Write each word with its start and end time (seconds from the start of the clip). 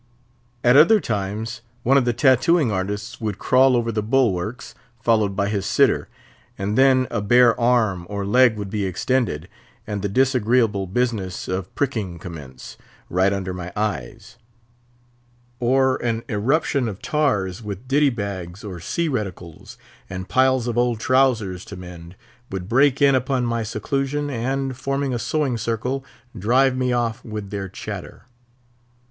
At 0.63 0.75
other 0.75 0.99
times, 0.99 1.61
one 1.83 1.95
of 1.95 2.05
the 2.05 2.11
tattooing 2.11 2.71
artists 2.71 3.21
would 3.21 3.37
crawl 3.37 3.75
over 3.77 3.91
the 3.91 4.01
bulwarks, 4.01 4.73
followed 4.99 5.35
by 5.35 5.47
his 5.47 5.63
sitter; 5.63 6.07
and 6.57 6.75
then 6.75 7.05
a 7.11 7.21
bare 7.21 7.53
arm 7.61 8.07
or 8.09 8.25
leg 8.25 8.57
would 8.57 8.71
be 8.71 8.83
extended, 8.83 9.47
and 9.85 10.01
the 10.01 10.09
disagreeable 10.09 10.87
business 10.87 11.47
of 11.47 11.75
"pricking" 11.75 12.17
commence, 12.17 12.77
right 13.11 13.31
under 13.31 13.53
my 13.53 13.71
eyes; 13.75 14.37
or 15.59 15.97
an 15.97 16.23
irruption 16.27 16.87
of 16.87 16.99
tars, 17.03 17.61
with 17.61 17.87
ditty 17.87 18.09
bags 18.09 18.63
or 18.63 18.79
sea 18.79 19.07
reticules, 19.07 19.77
and 20.09 20.27
piles 20.27 20.67
of 20.67 20.79
old 20.79 20.99
trowsers 20.99 21.63
to 21.65 21.75
mend, 21.77 22.15
would 22.49 22.67
break 22.67 23.03
in 23.03 23.13
upon 23.13 23.45
my 23.45 23.61
seclusion, 23.61 24.31
and, 24.31 24.77
forming 24.77 25.13
a 25.13 25.19
sewing 25.19 25.59
circle, 25.59 26.03
drive 26.35 26.75
me 26.75 26.91
off 26.91 27.23
with 27.23 27.51
their 27.51 27.69
chatter. 27.69 28.23